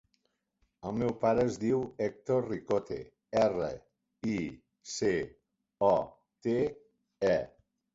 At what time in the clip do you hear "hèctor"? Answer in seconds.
2.07-2.49